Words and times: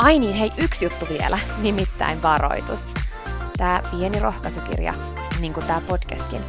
Ai 0.00 0.18
niin, 0.18 0.34
hei, 0.34 0.50
yksi 0.58 0.84
juttu 0.84 1.06
vielä, 1.08 1.38
nimittäin 1.58 2.22
varoitus. 2.22 2.88
Tämä 3.56 3.82
pieni 3.90 4.20
rohkaisukirja, 4.20 4.94
niin 5.40 5.52
kuin 5.52 5.66
tämä 5.66 5.80
podcastkin, 5.88 6.40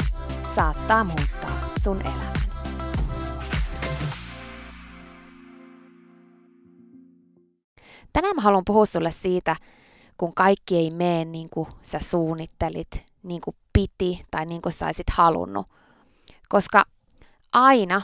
saattaa 0.55 1.03
muuttaa 1.03 1.69
sun 1.83 2.01
elämän. 2.01 2.33
Tänään 8.13 8.35
mä 8.35 8.41
haluan 8.41 8.65
puhua 8.65 8.85
sulle 8.85 9.11
siitä, 9.11 9.55
kun 10.17 10.33
kaikki 10.33 10.77
ei 10.77 10.91
mene 10.91 11.25
niin 11.25 11.49
kuin 11.49 11.67
sä 11.81 11.99
suunnittelit, 11.99 13.05
niin 13.23 13.41
kuin 13.41 13.55
piti 13.73 14.25
tai 14.31 14.45
niin 14.45 14.61
kuin 14.61 14.73
sä 14.73 14.85
halunnut. 15.11 15.67
Koska 16.49 16.83
aina 17.51 18.01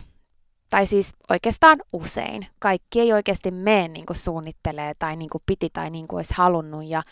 tai 0.69 0.85
siis 0.87 1.13
oikeastaan 1.29 1.79
usein. 1.93 2.47
Kaikki 2.59 2.99
ei 2.99 3.13
oikeasti 3.13 3.51
mene 3.51 3.87
niin 3.87 4.05
kuin 4.05 4.17
suunnittelee 4.17 4.93
tai 4.99 5.15
niin 5.15 5.29
kuin 5.29 5.43
piti 5.45 5.69
tai 5.73 5.89
niin 5.89 6.07
kuin 6.07 6.17
olisi 6.17 6.33
halunnut. 6.37 6.85
Ja 6.85 7.03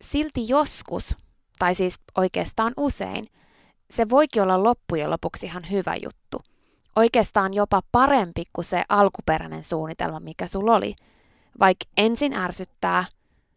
silti 0.00 0.48
joskus, 0.48 1.16
tai 1.58 1.74
siis 1.74 1.94
oikeastaan 2.16 2.72
usein, 2.76 3.28
se 3.90 4.10
voikin 4.10 4.42
olla 4.42 4.62
loppujen 4.62 5.10
lopuksi 5.10 5.46
ihan 5.46 5.70
hyvä 5.70 5.94
juttu. 6.02 6.42
Oikeastaan 6.96 7.54
jopa 7.54 7.82
parempi 7.92 8.44
kuin 8.52 8.64
se 8.64 8.84
alkuperäinen 8.88 9.64
suunnitelma, 9.64 10.20
mikä 10.20 10.46
sulla 10.46 10.74
oli. 10.74 10.94
Vaikka 11.60 11.84
ensin 11.96 12.34
ärsyttää, 12.34 13.04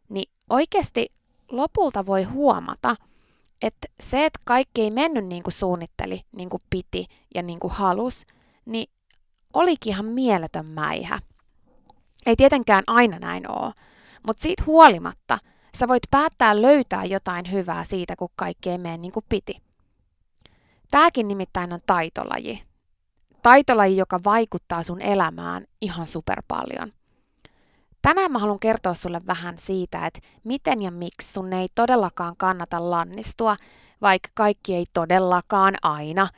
niin 0.10 0.32
oikeasti 0.50 1.10
lopulta 1.52 2.06
voi 2.06 2.24
huomata, 2.24 2.96
että 3.62 3.88
se, 4.00 4.26
että 4.26 4.40
kaikki 4.44 4.82
ei 4.82 4.92
mennyt 4.92 5.26
niin 5.26 5.44
kuin 5.44 5.54
suunnitteli, 5.54 6.22
niin 6.32 6.50
kuin 6.50 6.64
piti 6.70 7.06
ja 7.36 7.42
niin 7.44 7.60
kuin 7.60 7.74
halus, 7.74 8.26
niin 8.68 8.90
olikin 9.54 9.94
ihan 9.94 10.06
mieletön 10.06 10.66
mäihä. 10.66 11.20
Ei 12.26 12.36
tietenkään 12.36 12.84
aina 12.88 13.20
näin 13.20 13.52
oo, 13.52 13.72
mutta 14.28 14.44
siitä 14.44 14.64
huolimatta 14.66 15.38
sä 15.78 15.88
voit 15.88 16.04
päättää 16.12 16.62
löytää 16.62 17.06
jotain 17.06 17.52
hyvää 17.52 17.84
siitä, 17.84 18.16
kun 18.16 18.30
kaikki 18.36 18.70
ei 18.70 18.78
mene 18.78 18.98
niin 18.98 19.12
kuin 19.12 19.26
piti. 19.30 19.56
Tääkin 20.92 21.28
nimittäin 21.28 21.74
on 21.74 21.80
taitolaji. 21.86 22.64
Taitolaji, 23.42 23.98
joka 23.98 24.20
vaikuttaa 24.26 24.84
sun 24.84 25.02
elämään 25.02 25.66
ihan 25.82 26.08
super 26.08 26.42
paljon. 26.48 26.94
Tänään 28.02 28.32
mä 28.32 28.40
haluan 28.40 28.60
kertoa 28.60 28.94
sulle 28.94 29.22
vähän 29.28 29.58
siitä, 29.58 30.06
että 30.06 30.20
miten 30.44 30.82
ja 30.82 30.92
miksi 30.92 31.34
sun 31.34 31.54
ei 31.54 31.68
todellakaan 31.76 32.38
kannata 32.38 32.90
lannistua, 32.90 33.58
vaikka 34.02 34.30
kaikki 34.34 34.76
ei 34.76 34.86
todellakaan 34.94 35.76
aina– 35.82 36.28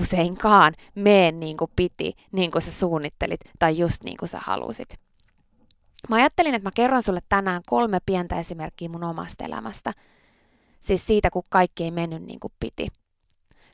useinkaan 0.00 0.72
mene 0.94 1.32
niin 1.32 1.56
kuin 1.56 1.70
piti, 1.76 2.12
niin 2.32 2.50
kuin 2.50 2.62
sä 2.62 2.72
suunnittelit 2.72 3.40
tai 3.58 3.78
just 3.78 4.04
niin 4.04 4.16
kuin 4.16 4.28
sä 4.28 4.38
halusit. 4.42 4.88
Mä 6.08 6.16
ajattelin, 6.16 6.54
että 6.54 6.66
mä 6.66 6.72
kerron 6.74 7.02
sulle 7.02 7.20
tänään 7.28 7.62
kolme 7.66 7.98
pientä 8.06 8.38
esimerkkiä 8.38 8.88
mun 8.88 9.04
omasta 9.04 9.44
elämästä. 9.44 9.92
Siis 10.80 11.06
siitä, 11.06 11.30
kun 11.30 11.42
kaikki 11.48 11.84
ei 11.84 11.90
mennyt 11.90 12.22
niin 12.22 12.40
kuin 12.40 12.52
piti. 12.60 12.88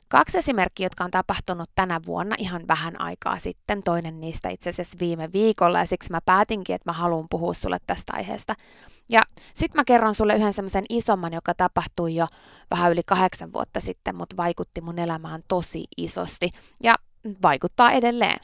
Kaksi 0.07 0.37
esimerkkiä, 0.37 0.85
jotka 0.85 1.03
on 1.03 1.11
tapahtunut 1.11 1.69
tänä 1.75 1.99
vuonna 2.05 2.35
ihan 2.39 2.67
vähän 2.67 3.01
aikaa 3.01 3.37
sitten, 3.37 3.83
toinen 3.83 4.19
niistä 4.19 4.49
itse 4.49 4.69
asiassa 4.69 4.97
viime 4.99 5.31
viikolla, 5.33 5.79
ja 5.79 5.85
siksi 5.85 6.11
mä 6.11 6.19
päätinkin, 6.25 6.75
että 6.75 6.89
mä 6.89 6.93
haluan 6.93 7.27
puhua 7.29 7.53
sulle 7.53 7.77
tästä 7.87 8.13
aiheesta. 8.15 8.55
Ja 9.09 9.21
sitten 9.53 9.79
mä 9.79 9.83
kerron 9.85 10.15
sulle 10.15 10.35
yhden 10.35 10.53
semmoisen 10.53 10.85
isomman, 10.89 11.33
joka 11.33 11.53
tapahtui 11.53 12.15
jo 12.15 12.27
vähän 12.71 12.91
yli 12.91 13.01
kahdeksan 13.05 13.53
vuotta 13.53 13.79
sitten, 13.79 14.15
mutta 14.15 14.37
vaikutti 14.37 14.81
mun 14.81 14.99
elämään 14.99 15.41
tosi 15.47 15.85
isosti, 15.97 16.49
ja 16.83 16.95
vaikuttaa 17.41 17.91
edelleen. 17.91 18.39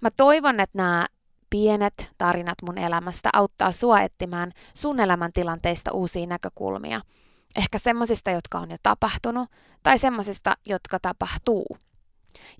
Mä 0.00 0.10
toivon, 0.10 0.60
että 0.60 0.78
nämä 0.78 1.06
pienet 1.50 2.10
tarinat 2.18 2.62
mun 2.62 2.78
elämästä 2.78 3.30
auttaa 3.32 3.72
sua 3.72 4.00
etsimään 4.00 4.52
sun 4.74 5.00
elämäntilanteista 5.00 5.92
uusia 5.92 6.26
näkökulmia– 6.26 7.00
Ehkä 7.56 7.78
semmoisista, 7.78 8.30
jotka 8.30 8.58
on 8.58 8.70
jo 8.70 8.76
tapahtunut, 8.82 9.50
tai 9.82 9.98
semmoisista, 9.98 10.56
jotka 10.66 10.98
tapahtuu. 10.98 11.76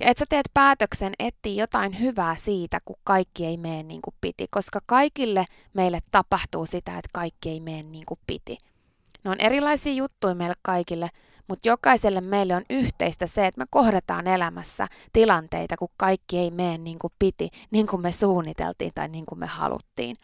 Ja 0.01 0.07
että 0.07 0.19
sä 0.19 0.27
teet 0.29 0.49
päätöksen 0.55 1.13
etsiä 1.19 1.63
jotain 1.63 2.01
hyvää 2.01 2.37
siitä, 2.37 2.79
kun 2.85 2.97
kaikki 3.05 3.47
ei 3.47 3.57
mene 3.57 3.83
niin 3.83 4.03
kuin 4.03 4.15
piti, 4.21 4.47
koska 4.51 4.81
kaikille 4.87 5.45
meille 5.75 6.01
tapahtuu 6.11 6.67
sitä, 6.67 6.93
että 6.93 7.11
kaikki 7.13 7.51
ei 7.51 7.61
mene 7.61 7.83
niin 7.83 8.05
kuin 8.07 8.21
piti. 8.27 8.59
Ne 9.25 9.31
on 9.31 9.41
erilaisia 9.41 9.93
juttuja 9.93 10.35
meille 10.35 10.55
kaikille, 10.63 11.11
mutta 11.49 11.69
jokaiselle 11.69 12.21
meille 12.21 12.57
on 12.57 12.65
yhteistä 12.71 13.27
se, 13.27 13.47
että 13.47 13.59
me 13.59 13.67
kohdataan 13.71 14.27
elämässä 14.27 14.87
tilanteita, 15.13 15.77
kun 15.77 15.89
kaikki 15.97 16.39
ei 16.39 16.51
mene 16.51 16.79
niin 16.79 16.99
kuin 16.99 17.13
piti, 17.19 17.49
niin 17.71 17.87
kuin 17.87 18.03
me 18.03 18.13
suunniteltiin 18.13 18.93
tai 18.95 19.09
niin 19.09 19.27
kuin 19.27 19.39
me 19.39 19.47
haluttiin. 19.47 20.17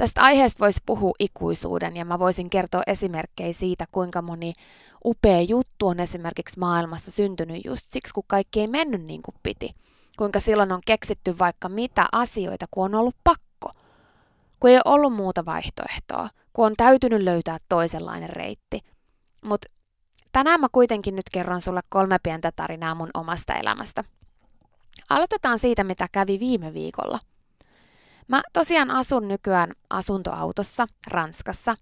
Tästä 0.00 0.22
aiheesta 0.22 0.58
voisi 0.60 0.80
puhua 0.86 1.12
ikuisuuden 1.18 1.96
ja 1.96 2.04
mä 2.04 2.18
voisin 2.18 2.50
kertoa 2.50 2.82
esimerkkejä 2.86 3.52
siitä, 3.52 3.84
kuinka 3.92 4.22
moni 4.22 4.52
upea 5.04 5.40
juttu 5.40 5.88
on 5.88 6.00
esimerkiksi 6.00 6.58
maailmassa 6.58 7.10
syntynyt 7.10 7.64
just 7.64 7.86
siksi, 7.90 8.14
kun 8.14 8.24
kaikki 8.26 8.60
ei 8.60 8.66
mennyt 8.66 9.02
niin 9.02 9.22
kuin 9.22 9.34
piti. 9.42 9.74
Kuinka 10.18 10.40
silloin 10.40 10.72
on 10.72 10.80
keksitty 10.86 11.38
vaikka 11.38 11.68
mitä 11.68 12.08
asioita, 12.12 12.66
kun 12.70 12.84
on 12.84 12.94
ollut 12.94 13.14
pakko. 13.24 13.70
Kun 14.60 14.70
ei 14.70 14.76
ole 14.76 14.82
ollut 14.84 15.12
muuta 15.12 15.44
vaihtoehtoa, 15.44 16.28
kun 16.52 16.66
on 16.66 16.74
täytynyt 16.76 17.22
löytää 17.22 17.58
toisenlainen 17.68 18.30
reitti. 18.30 18.80
Mutta 19.44 19.68
tänään 20.32 20.60
mä 20.60 20.66
kuitenkin 20.72 21.16
nyt 21.16 21.30
kerron 21.32 21.60
sulle 21.60 21.80
kolme 21.88 22.18
pientä 22.22 22.52
tarinaa 22.56 22.94
mun 22.94 23.10
omasta 23.14 23.54
elämästä. 23.54 24.04
Aloitetaan 25.10 25.58
siitä, 25.58 25.84
mitä 25.84 26.08
kävi 26.12 26.40
viime 26.40 26.74
viikolla. 26.74 27.18
Mä 28.30 28.42
tosiaan 28.52 28.90
asun 28.90 29.28
nykyään 29.28 29.72
asuntoautossa 29.90 30.86
Ranskassa. 31.06 31.74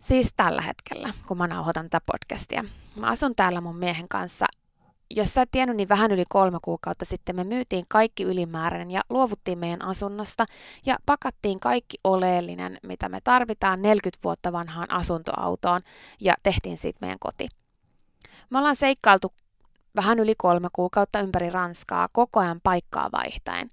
Siis 0.00 0.32
tällä 0.36 0.62
hetkellä, 0.62 1.12
kun 1.28 1.38
mä 1.38 1.46
nauhoitan 1.46 1.90
tätä 1.90 2.04
podcastia. 2.06 2.64
Mä 2.96 3.06
asun 3.06 3.34
täällä 3.34 3.60
mun 3.60 3.76
miehen 3.76 4.08
kanssa 4.08 4.46
jos 5.10 5.34
sä 5.34 5.42
et 5.42 5.50
tiennyt, 5.50 5.76
niin 5.76 5.88
vähän 5.88 6.10
yli 6.10 6.24
kolme 6.28 6.58
kuukautta 6.62 7.04
sitten 7.04 7.36
me 7.36 7.44
myytiin 7.44 7.84
kaikki 7.88 8.22
ylimääräinen 8.22 8.90
ja 8.90 9.00
luovuttiin 9.10 9.58
meidän 9.58 9.82
asunnosta 9.82 10.44
ja 10.86 10.96
pakattiin 11.06 11.60
kaikki 11.60 11.98
oleellinen, 12.04 12.78
mitä 12.82 13.08
me 13.08 13.20
tarvitaan 13.24 13.82
40 13.82 14.24
vuotta 14.24 14.52
vanhaan 14.52 14.90
asuntoautoon 14.90 15.82
ja 16.20 16.34
tehtiin 16.42 16.78
siitä 16.78 16.98
meidän 17.00 17.18
koti. 17.18 17.48
Me 18.50 18.58
ollaan 18.58 18.76
seikkailtu 18.76 19.32
vähän 19.96 20.18
yli 20.18 20.34
kolme 20.38 20.68
kuukautta 20.72 21.20
ympäri 21.20 21.50
Ranskaa 21.50 22.08
koko 22.12 22.40
ajan 22.40 22.60
paikkaa 22.62 23.12
vaihtaen. 23.12 23.70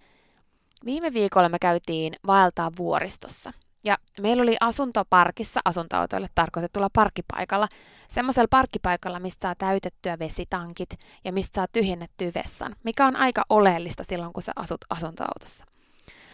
Viime 0.85 1.13
viikolla 1.13 1.49
me 1.49 1.59
käytiin 1.59 2.13
vaeltaa 2.27 2.71
vuoristossa. 2.77 3.53
Ja 3.83 3.97
meillä 4.21 4.43
oli 4.43 4.55
asuntoparkissa 4.59 5.59
asuntoautoille 5.65 6.27
tarkoitetulla 6.35 6.89
parkkipaikalla, 6.93 7.67
semmoisella 8.07 8.47
parkkipaikalla, 8.49 9.19
mistä 9.19 9.47
saa 9.47 9.55
täytettyä 9.57 10.19
vesitankit 10.19 10.89
ja 11.25 11.33
mistä 11.33 11.55
saa 11.55 11.65
tyhjennettyä 11.73 12.31
vessan, 12.35 12.75
mikä 12.83 13.07
on 13.07 13.15
aika 13.15 13.43
oleellista 13.49 14.03
silloin, 14.03 14.33
kun 14.33 14.43
sä 14.43 14.51
asut 14.55 14.81
asuntoautossa. 14.89 15.65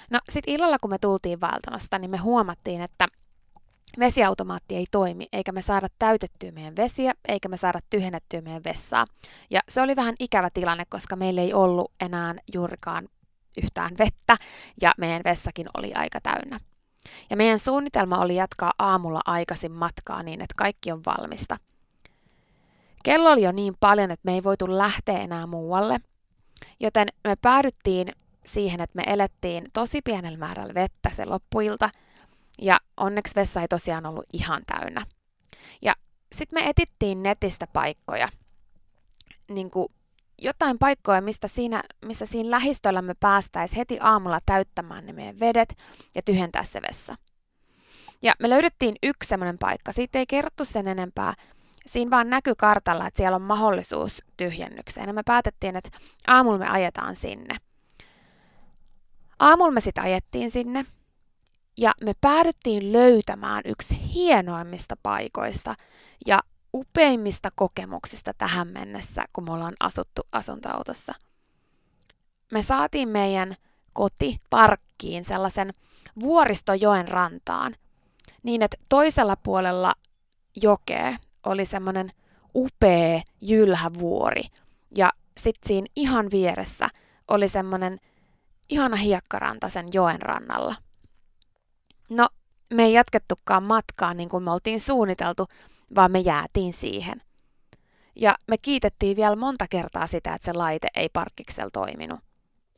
No 0.09 0.19
sit 0.29 0.43
illalla, 0.47 0.77
kun 0.81 0.89
me 0.89 0.97
tultiin 0.97 1.41
valtamasta, 1.41 1.99
niin 1.99 2.11
me 2.11 2.17
huomattiin, 2.17 2.81
että 2.81 3.07
vesiautomaatti 3.99 4.75
ei 4.75 4.85
toimi, 4.91 5.27
eikä 5.33 5.51
me 5.51 5.61
saada 5.61 5.87
täytettyä 5.99 6.51
meidän 6.51 6.75
vesiä, 6.75 7.13
eikä 7.27 7.49
me 7.49 7.57
saada 7.57 7.79
tyhjennettyä 7.89 8.41
meidän 8.41 8.63
vessaa. 8.63 9.05
Ja 9.49 9.59
se 9.69 9.81
oli 9.81 9.95
vähän 9.95 10.15
ikävä 10.19 10.49
tilanne, 10.53 10.83
koska 10.89 11.15
meillä 11.15 11.41
ei 11.41 11.53
ollut 11.53 11.91
enää 12.01 12.35
juurikaan 12.53 13.09
yhtään 13.63 13.91
vettä, 13.97 14.37
ja 14.81 14.91
meidän 14.97 15.21
vessakin 15.25 15.67
oli 15.77 15.93
aika 15.93 16.21
täynnä. 16.21 16.59
Ja 17.29 17.37
meidän 17.37 17.59
suunnitelma 17.59 18.17
oli 18.17 18.35
jatkaa 18.35 18.71
aamulla 18.79 19.21
aikaisin 19.25 19.71
matkaa 19.71 20.23
niin, 20.23 20.41
että 20.41 20.53
kaikki 20.57 20.91
on 20.91 21.01
valmista. 21.05 21.57
Kello 23.03 23.31
oli 23.31 23.41
jo 23.41 23.51
niin 23.51 23.75
paljon, 23.79 24.11
että 24.11 24.25
me 24.25 24.33
ei 24.33 24.43
voitu 24.43 24.77
lähteä 24.77 25.19
enää 25.19 25.47
muualle, 25.47 25.99
joten 26.79 27.07
me 27.23 27.35
päädyttiin 27.35 28.11
siihen, 28.45 28.81
että 28.81 28.95
me 28.95 29.03
elettiin 29.07 29.65
tosi 29.73 30.01
pienellä 30.01 30.37
määrällä 30.37 30.73
vettä 30.73 31.09
se 31.13 31.25
loppuilta, 31.25 31.89
ja 32.61 32.79
onneksi 32.97 33.35
vessa 33.35 33.61
ei 33.61 33.67
tosiaan 33.67 34.05
ollut 34.05 34.25
ihan 34.33 34.61
täynnä. 34.65 35.05
Ja 35.81 35.95
sitten 36.35 36.63
me 36.63 36.69
etittiin 36.69 37.23
netistä 37.23 37.67
paikkoja, 37.73 38.29
niin 39.49 39.71
kuin 39.71 39.87
jotain 40.41 40.79
paikkoja, 40.79 41.21
mistä 41.21 41.47
siinä, 41.47 41.83
missä 42.05 42.25
siinä 42.25 42.51
lähistöllä 42.51 43.01
me 43.01 43.13
päästäisiin 43.19 43.77
heti 43.77 43.97
aamulla 44.01 44.39
täyttämään 44.45 45.05
ne 45.05 45.13
meidän 45.13 45.39
vedet 45.39 45.77
ja 46.15 46.21
tyhjentää 46.21 46.63
se 46.63 46.81
vessa. 46.89 47.15
Ja 48.21 48.33
me 48.39 48.49
löydettiin 48.49 48.95
yksi 49.03 49.29
semmoinen 49.29 49.57
paikka. 49.57 49.91
Siitä 49.91 50.19
ei 50.19 50.25
kerrottu 50.27 50.65
sen 50.65 50.87
enempää. 50.87 51.33
Siinä 51.85 52.11
vaan 52.11 52.29
näkyy 52.29 52.55
kartalla, 52.55 53.07
että 53.07 53.17
siellä 53.17 53.35
on 53.35 53.41
mahdollisuus 53.41 54.23
tyhjennykseen. 54.37 55.07
Ja 55.07 55.13
me 55.13 55.23
päätettiin, 55.25 55.75
että 55.75 55.89
aamulla 56.27 56.57
me 56.57 56.69
ajetaan 56.69 57.15
sinne. 57.15 57.55
Aamulla 59.39 59.71
me 59.71 59.81
sitten 59.81 60.03
ajettiin 60.03 60.51
sinne. 60.51 60.85
Ja 61.77 61.91
me 62.03 62.13
päädyttiin 62.21 62.93
löytämään 62.93 63.61
yksi 63.65 64.13
hienoimmista 64.13 64.95
paikoista. 65.03 65.75
Ja 66.25 66.39
upeimmista 66.73 67.49
kokemuksista 67.55 68.33
tähän 68.33 68.67
mennessä, 68.67 69.25
kun 69.33 69.43
me 69.43 69.53
ollaan 69.53 69.75
asuttu 69.79 70.21
asuntoautossa. 70.31 71.13
Me 72.51 72.63
saatiin 72.63 73.09
meidän 73.09 73.55
koti 73.93 74.39
parkkiin 74.49 75.25
sellaisen 75.25 75.73
vuoristojoen 76.19 77.07
rantaan, 77.07 77.75
niin 78.43 78.61
että 78.61 78.77
toisella 78.89 79.35
puolella 79.35 79.93
jokea 80.61 81.17
oli 81.45 81.65
semmoinen 81.65 82.11
upea 82.55 83.21
jylhävuori 83.41 84.43
ja 84.95 85.09
sitten 85.37 85.67
siinä 85.67 85.87
ihan 85.95 86.31
vieressä 86.31 86.89
oli 87.27 87.49
semmoinen 87.49 87.99
ihana 88.69 88.97
hiekkaranta 88.97 89.69
sen 89.69 89.87
joen 89.93 90.21
rannalla. 90.21 90.75
No, 92.09 92.29
me 92.73 92.83
ei 92.83 92.93
jatkettukaan 92.93 93.63
matkaa 93.63 94.13
niin 94.13 94.29
kuin 94.29 94.43
me 94.43 94.51
oltiin 94.51 94.79
suunniteltu, 94.79 95.47
vaan 95.95 96.11
me 96.11 96.19
jäätiin 96.19 96.73
siihen. 96.73 97.21
Ja 98.15 98.35
me 98.47 98.57
kiitettiin 98.57 99.17
vielä 99.17 99.35
monta 99.35 99.65
kertaa 99.69 100.07
sitä, 100.07 100.33
että 100.33 100.45
se 100.45 100.53
laite 100.53 100.87
ei 100.95 101.09
parkkiksella 101.09 101.69
toiminut. 101.73 102.19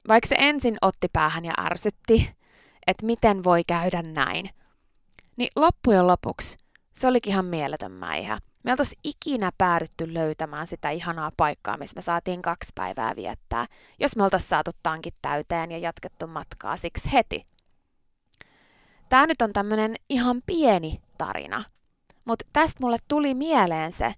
Vaikka 0.08 0.28
se 0.28 0.36
ensin 0.38 0.78
otti 0.82 1.08
päähän 1.14 1.46
ja 1.46 1.54
ärsytti, 1.66 2.36
että 2.88 3.06
miten 3.06 3.44
voi 3.44 3.64
käydä 3.68 4.02
näin, 4.02 4.50
niin 5.38 5.50
loppujen 5.56 6.08
lopuksi 6.08 6.58
se 6.94 7.08
olikin 7.08 7.32
ihan 7.32 7.46
mieletön 7.46 7.92
mäihä. 7.92 8.40
Me 8.64 8.72
oltaisiin 8.72 9.00
ikinä 9.04 9.52
päädytty 9.58 10.14
löytämään 10.14 10.68
sitä 10.68 10.90
ihanaa 10.90 11.32
paikkaa, 11.38 11.78
missä 11.78 11.96
me 11.96 12.02
saatiin 12.02 12.42
kaksi 12.42 12.72
päivää 12.76 13.16
viettää, 13.16 13.68
jos 14.00 14.16
me 14.16 14.24
oltaisiin 14.24 14.50
saatu 14.50 14.72
tankit 14.84 15.16
täyteen 15.22 15.72
ja 15.72 15.78
jatkettu 15.78 16.28
matkaa 16.28 16.78
siksi 16.78 17.12
heti. 17.14 17.46
Tämä 19.10 19.28
nyt 19.28 19.42
on 19.42 19.54
tämmöinen 19.54 19.96
ihan 20.10 20.42
pieni 20.46 21.02
tarina, 21.18 21.64
mutta 22.32 22.46
tästä 22.54 22.78
mulle 22.80 22.98
tuli 23.08 23.34
mieleen 23.34 23.94
se, 23.94 24.14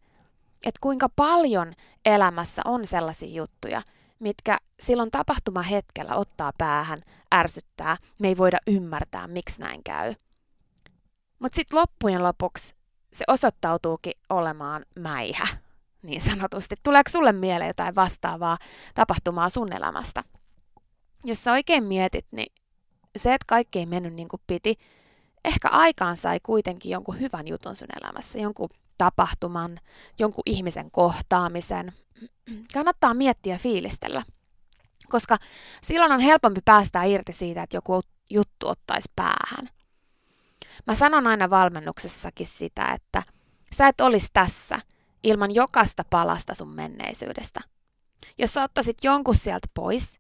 että 0.66 0.80
kuinka 0.82 1.10
paljon 1.16 1.74
elämässä 2.06 2.62
on 2.66 2.88
sellaisia 2.88 3.36
juttuja, 3.36 3.82
mitkä 4.20 4.58
silloin 4.80 5.12
tapahtumahetkellä 5.12 6.16
ottaa 6.16 6.52
päähän, 6.58 7.02
ärsyttää, 7.36 7.98
me 8.20 8.28
ei 8.28 8.38
voida 8.38 8.58
ymmärtää, 8.68 9.28
miksi 9.28 9.62
näin 9.62 9.84
käy. 9.84 10.16
Mutta 11.40 11.56
sitten 11.56 11.80
loppujen 11.80 12.24
lopuksi 12.24 12.76
se 13.14 13.24
osoittautuukin 13.28 14.14
olemaan 14.30 14.86
mäihä, 15.00 15.48
niin 16.02 16.22
sanotusti. 16.22 16.76
Tuleeko 16.84 17.10
sulle 17.10 17.32
mieleen 17.32 17.68
jotain 17.68 17.96
vastaavaa 17.96 18.58
tapahtumaa 18.96 19.50
sun 19.50 19.74
elämästä? 19.74 20.24
Jos 21.24 21.44
sä 21.44 21.52
oikein 21.52 21.84
mietit, 21.84 22.26
niin 22.32 22.54
se, 23.18 23.34
että 23.34 23.46
kaikki 23.48 23.80
ei 23.80 23.86
mennyt 23.86 24.14
niin 24.14 24.28
kuin 24.28 24.42
piti, 24.48 24.76
ehkä 25.46 25.70
aikaan 25.70 26.18
sai 26.18 26.40
kuitenkin 26.44 26.92
jonkun 26.92 27.20
hyvän 27.20 27.48
jutun 27.48 27.76
sun 27.76 27.88
elämässä, 28.02 28.40
jonkun 28.40 28.70
tapahtuman, 28.98 29.80
jonkun 30.20 30.44
ihmisen 30.46 30.92
kohtaamisen. 30.92 31.94
Kannattaa 32.74 33.14
miettiä 33.14 33.54
ja 33.54 33.60
fiilistellä, 33.60 34.24
koska 35.10 35.38
silloin 35.84 36.12
on 36.12 36.20
helpompi 36.20 36.62
päästä 36.66 37.04
irti 37.04 37.34
siitä, 37.34 37.64
että 37.64 37.78
joku 37.78 38.02
juttu 38.30 38.68
ottaisi 38.68 39.12
päähän. 39.16 39.70
Mä 40.88 40.96
sanon 40.96 41.28
aina 41.28 41.50
valmennuksessakin 41.50 42.48
sitä, 42.48 42.88
että 42.92 43.24
sä 43.76 43.88
et 43.88 44.02
olisi 44.02 44.28
tässä 44.34 44.80
ilman 45.24 45.56
jokaista 45.56 46.04
palasta 46.10 46.54
sun 46.54 46.70
menneisyydestä. 46.76 47.60
Jos 48.38 48.54
sä 48.54 48.64
ottaisit 48.64 48.98
jonkun 49.04 49.36
sieltä 49.36 49.68
pois, 49.74 50.20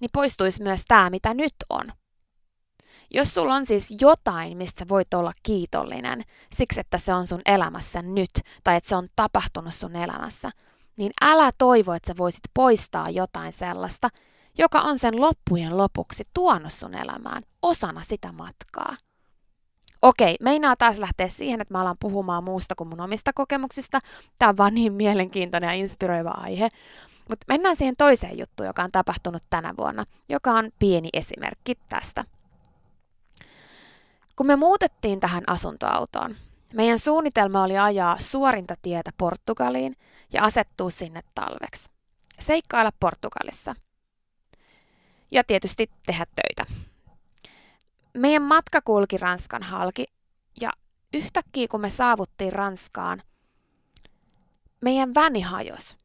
niin 0.00 0.10
poistuisi 0.12 0.62
myös 0.62 0.82
tämä, 0.88 1.10
mitä 1.10 1.34
nyt 1.34 1.54
on– 1.70 1.92
jos 3.10 3.34
sulla 3.34 3.54
on 3.54 3.66
siis 3.66 3.94
jotain, 4.00 4.56
mistä 4.56 4.84
voit 4.88 5.14
olla 5.14 5.32
kiitollinen 5.42 6.22
siksi, 6.54 6.80
että 6.80 6.98
se 6.98 7.14
on 7.14 7.26
sun 7.26 7.40
elämässä 7.46 8.02
nyt 8.02 8.30
tai 8.64 8.76
että 8.76 8.88
se 8.88 8.96
on 8.96 9.08
tapahtunut 9.16 9.74
sun 9.74 9.96
elämässä, 9.96 10.50
niin 10.96 11.12
älä 11.22 11.50
toivo, 11.58 11.92
että 11.92 12.12
sä 12.12 12.16
voisit 12.18 12.42
poistaa 12.54 13.10
jotain 13.10 13.52
sellaista, 13.52 14.08
joka 14.58 14.80
on 14.80 14.98
sen 14.98 15.20
loppujen 15.20 15.76
lopuksi 15.76 16.24
tuonut 16.34 16.72
sun 16.72 16.94
elämään 16.94 17.42
osana 17.62 18.02
sitä 18.02 18.32
matkaa. 18.32 18.96
Okei, 20.02 20.36
meinaa 20.40 20.76
taas 20.76 20.98
lähteä 20.98 21.28
siihen, 21.28 21.60
että 21.60 21.74
mä 21.74 21.80
alan 21.80 21.96
puhumaan 22.00 22.44
muusta 22.44 22.74
kuin 22.74 22.88
mun 22.88 23.00
omista 23.00 23.32
kokemuksista. 23.34 24.00
Tämä 24.38 24.48
on 24.48 24.56
vaan 24.56 24.74
niin 24.74 24.92
mielenkiintoinen 24.92 25.68
ja 25.68 25.74
inspiroiva 25.74 26.30
aihe. 26.30 26.68
Mutta 27.28 27.44
mennään 27.48 27.76
siihen 27.76 27.94
toiseen 27.98 28.38
juttuun, 28.38 28.66
joka 28.66 28.82
on 28.82 28.92
tapahtunut 28.92 29.42
tänä 29.50 29.74
vuonna, 29.78 30.04
joka 30.28 30.52
on 30.52 30.70
pieni 30.78 31.08
esimerkki 31.12 31.74
tästä. 31.88 32.24
Kun 34.36 34.46
me 34.46 34.56
muutettiin 34.56 35.20
tähän 35.20 35.44
asuntoautoon, 35.46 36.36
meidän 36.74 36.98
suunnitelma 36.98 37.62
oli 37.62 37.78
ajaa 37.78 38.16
suorinta 38.20 38.74
tietä 38.82 39.10
Portugaliin 39.18 39.96
ja 40.32 40.44
asettua 40.44 40.90
sinne 40.90 41.20
talveksi. 41.34 41.90
Seikkailla 42.40 42.90
Portugalissa. 43.00 43.74
Ja 45.30 45.44
tietysti 45.44 45.90
tehdä 46.06 46.26
töitä. 46.26 46.72
Meidän 48.14 48.42
matka 48.42 48.80
kulki 48.80 49.16
Ranskan 49.16 49.62
halki 49.62 50.06
ja 50.60 50.70
yhtäkkiä 51.14 51.68
kun 51.68 51.80
me 51.80 51.90
saavuttiin 51.90 52.52
Ranskaan, 52.52 53.22
meidän 54.80 55.14
väni 55.14 55.40
hajos. 55.40 55.96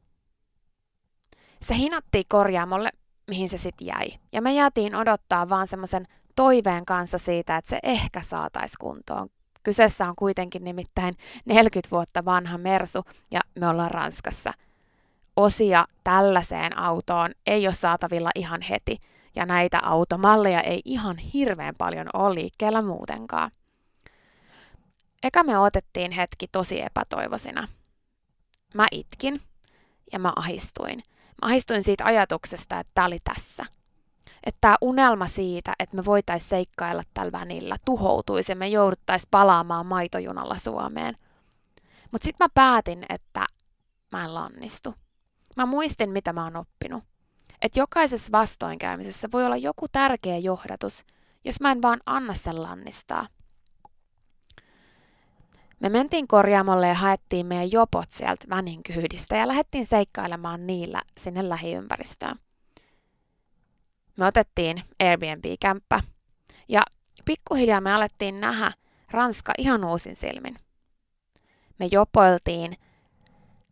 Se 1.62 1.74
hinattiin 1.74 2.24
korjaamolle, 2.28 2.90
mihin 3.26 3.48
se 3.48 3.58
sitten 3.58 3.86
jäi. 3.86 4.08
Ja 4.32 4.42
me 4.42 4.54
jäätiin 4.54 4.94
odottaa 4.94 5.48
vaan 5.48 5.68
semmoisen 5.68 6.06
toiveen 6.36 6.84
kanssa 6.84 7.18
siitä, 7.18 7.56
että 7.56 7.70
se 7.70 7.78
ehkä 7.82 8.20
saataisiin 8.20 8.78
kuntoon 8.80 9.28
Kyseessä 9.62 10.08
on 10.08 10.16
kuitenkin 10.16 10.64
nimittäin 10.64 11.14
40 11.44 11.90
vuotta 11.90 12.24
vanha 12.24 12.58
Mersu 12.58 13.02
ja 13.30 13.40
me 13.58 13.68
ollaan 13.68 13.90
Ranskassa. 13.90 14.52
Osia 15.36 15.84
tällaiseen 16.04 16.78
autoon 16.78 17.30
ei 17.46 17.66
ole 17.66 17.74
saatavilla 17.74 18.30
ihan 18.34 18.60
heti 18.60 18.98
ja 19.36 19.46
näitä 19.46 19.80
automalleja 19.82 20.60
ei 20.60 20.80
ihan 20.84 21.18
hirveän 21.18 21.74
paljon 21.78 22.06
ole 22.14 22.34
liikkeellä 22.34 22.82
muutenkaan. 22.82 23.50
Eka 25.22 25.42
me 25.42 25.58
otettiin 25.58 26.12
hetki 26.12 26.46
tosi 26.52 26.82
epätoivoisina. 26.82 27.68
Mä 28.74 28.86
itkin 28.92 29.42
ja 30.12 30.18
mä 30.18 30.32
ahistuin. 30.36 31.02
Mä 31.42 31.48
ahistuin 31.48 31.82
siitä 31.82 32.04
ajatuksesta, 32.04 32.80
että 32.80 32.90
tää 32.94 33.04
oli 33.04 33.18
tässä– 33.24 33.66
että 34.46 34.58
tämä 34.60 34.76
unelma 34.80 35.26
siitä, 35.26 35.72
että 35.78 35.96
me 35.96 36.04
voitaisiin 36.04 36.48
seikkailla 36.48 37.02
tällä 37.14 37.32
vänillä, 37.32 37.76
tuhoutuisi 37.84 38.52
ja 38.52 38.56
me 38.56 38.68
jouduttaisiin 38.68 39.28
palaamaan 39.30 39.86
maitojunalla 39.86 40.56
Suomeen. 40.56 41.16
Mutta 42.12 42.24
sitten 42.24 42.44
mä 42.44 42.48
päätin, 42.54 43.06
että 43.08 43.44
mä 44.12 44.24
en 44.24 44.34
lannistu. 44.34 44.94
Mä 45.56 45.66
muistin, 45.66 46.10
mitä 46.10 46.32
mä 46.32 46.44
oon 46.44 46.56
oppinut. 46.56 47.04
Että 47.62 47.80
jokaisessa 47.80 48.32
vastoinkäymisessä 48.32 49.28
voi 49.32 49.46
olla 49.46 49.56
joku 49.56 49.86
tärkeä 49.92 50.38
johdatus, 50.38 51.04
jos 51.44 51.60
mä 51.60 51.72
en 51.72 51.82
vaan 51.82 52.00
anna 52.06 52.34
sen 52.34 52.62
lannistaa. 52.62 53.26
Me 55.80 55.88
mentiin 55.88 56.28
korjaamolle 56.28 56.88
ja 56.88 56.94
haettiin 56.94 57.46
meidän 57.46 57.72
jopot 57.72 58.10
sieltä 58.10 58.46
vänin 58.50 58.82
kyydistä 58.82 59.36
ja 59.36 59.48
lähdettiin 59.48 59.86
seikkailemaan 59.86 60.66
niillä 60.66 61.02
sinne 61.20 61.48
lähiympäristöön. 61.48 62.38
Me 64.22 64.26
otettiin 64.26 64.82
Airbnb-kämppä 65.00 66.02
ja 66.68 66.82
pikkuhiljaa 67.24 67.80
me 67.80 67.94
alettiin 67.94 68.40
nähdä 68.40 68.72
Ranska 69.10 69.52
ihan 69.58 69.84
uusin 69.84 70.16
silmin. 70.16 70.56
Me 71.78 71.88
jopoiltiin 71.92 72.76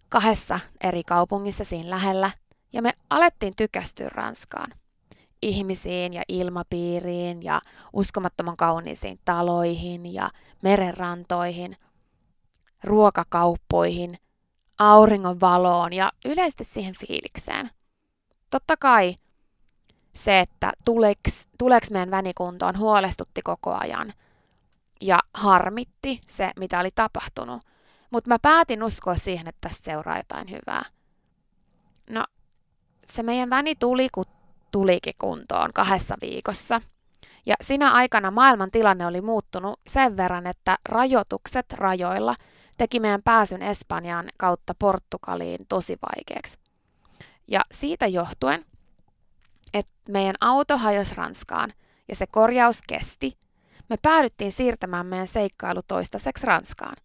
kahdessa 0.09 0.61
eri 0.81 1.03
kaupungissa 1.05 1.65
siinä 1.65 1.91
lähellä 1.91 2.31
ja 2.73 2.83
me 2.83 2.93
alettiin 3.11 3.53
tykästyä 3.57 4.09
Ranskaan. 4.09 4.75
Ihmisiin 5.43 6.13
ja 6.13 6.23
ilmapiiriin 6.29 7.43
ja 7.43 7.61
uskomattoman 7.93 8.57
kauniisiin 8.57 9.21
taloihin 9.25 10.15
ja 10.15 10.31
merenrantoihin, 10.63 11.77
ruokakauppoihin, 12.85 14.19
auringon 14.79 15.41
valoon 15.41 15.93
ja 15.93 16.13
yleisesti 16.25 16.65
siihen 16.65 16.95
fiilikseen. 17.01 17.71
Totta 18.51 18.77
kai 18.77 19.17
se, 20.17 20.41
että 20.41 20.73
tuleks, 21.59 21.91
meidän 21.91 22.11
vänikuntoon, 22.11 22.79
huolestutti 22.79 23.43
koko 23.43 23.75
ajan. 23.75 24.13
Ja 25.01 25.19
harmitti 25.35 26.21
se, 26.29 26.51
mitä 26.57 26.81
oli 26.81 26.91
tapahtunut. 26.95 27.63
Mutta 28.11 28.29
mä 28.29 28.39
päätin 28.43 28.83
uskoa 28.83 29.15
siihen, 29.15 29.49
että 29.49 29.69
tästä 29.69 29.85
seuraa 29.85 30.17
jotain 30.17 30.51
hyvää. 30.51 30.85
No, 32.11 32.25
se 33.07 33.23
meidän 33.23 33.51
väni 33.51 33.75
tuli, 33.75 34.09
kun 34.15 34.25
tulikin 34.71 35.15
kuntoon 35.21 35.73
kahdessa 35.73 36.17
viikossa. 36.21 36.81
Ja 37.47 37.55
sinä 37.61 37.93
aikana 37.93 38.31
maailman 38.31 38.71
tilanne 38.71 39.07
oli 39.07 39.21
muuttunut 39.21 39.81
sen 39.87 40.17
verran, 40.17 40.47
että 40.47 40.79
rajoitukset 40.89 41.73
rajoilla 41.73 42.37
teki 42.79 43.01
meidän 43.01 43.23
pääsyn 43.23 43.63
Espanjaan 43.63 44.29
kautta 44.37 44.75
Portugaliin 44.79 45.61
tosi 45.69 45.97
vaikeaksi. 46.03 46.59
Ja 47.49 47.61
siitä 47.73 48.07
johtuen 48.07 48.65
että 49.75 49.93
meidän 50.09 50.37
auto 50.41 50.79
hajosi 50.79 51.15
Ranskaan 51.15 51.73
ja 52.09 52.17
se 52.17 52.27
korjaus 52.27 52.83
kesti, 52.89 53.39
me 53.89 53.97
päädyttiin 54.03 54.53
siirtämään 54.53 55.07
meidän 55.07 55.27
seikkailu 55.29 55.81
toistaiseksi 55.89 56.47
Ranskaan. 56.47 56.97